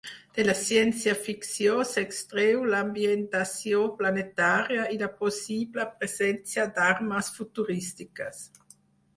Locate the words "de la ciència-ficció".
0.35-1.75